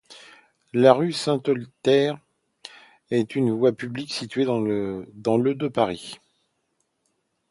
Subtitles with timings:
[0.73, 2.17] La rue Saint-Éleuthère
[3.11, 6.19] est une voie publique située dans le de Paris.